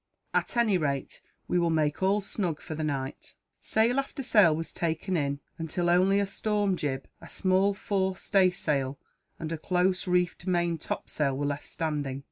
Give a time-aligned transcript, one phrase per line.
[0.33, 4.73] At any rate, we will make all snug for the night." Sail after sail was
[4.73, 8.97] taken in, until only a storm jib, a small fore stay sail,
[9.37, 12.19] and a close reefed main top sail were left standing.